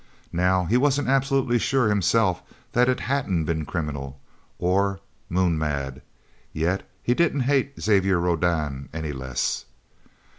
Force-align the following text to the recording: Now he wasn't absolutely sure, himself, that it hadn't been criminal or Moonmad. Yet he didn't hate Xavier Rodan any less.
Now 0.33 0.65
he 0.65 0.77
wasn't 0.77 1.09
absolutely 1.09 1.59
sure, 1.59 1.87
himself, 1.89 2.41
that 2.71 2.89
it 2.89 3.01
hadn't 3.01 3.45
been 3.45 3.65
criminal 3.65 4.19
or 4.57 4.99
Moonmad. 5.29 6.01
Yet 6.53 6.89
he 7.03 7.13
didn't 7.13 7.41
hate 7.41 7.79
Xavier 7.79 8.17
Rodan 8.17 8.89
any 8.95 9.11
less. 9.11 9.65